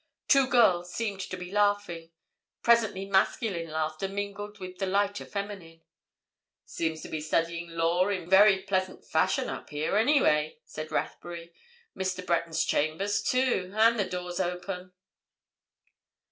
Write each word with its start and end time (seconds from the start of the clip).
Two 0.27 0.47
girls 0.47 0.91
seemed 0.91 1.19
to 1.21 1.37
be 1.37 1.51
laughing—presently 1.51 3.05
masculine 3.05 3.69
laughter 3.69 4.07
mingled 4.07 4.57
with 4.57 4.79
the 4.79 4.87
lighter 4.87 5.25
feminine. 5.27 5.83
"Seems 6.65 7.03
to 7.03 7.07
be 7.07 7.21
studying 7.21 7.69
law 7.69 8.07
in 8.09 8.27
very 8.27 8.63
pleasant 8.63 9.05
fashion 9.05 9.47
up 9.47 9.69
here, 9.69 9.95
anyway," 9.97 10.57
said 10.65 10.91
Rathbury. 10.91 11.53
"Mr. 11.95 12.25
Breton's 12.25 12.65
chambers, 12.65 13.21
too. 13.21 13.71
And 13.75 13.99
the 13.99 14.09
door's 14.09 14.39
open." 14.39 14.91